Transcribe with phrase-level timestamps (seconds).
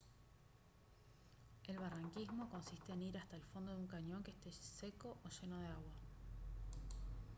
[1.67, 5.29] el barranquismo consiste en ir hasta el fondo de un cañón que esté seco o
[5.39, 5.93] lleno de agua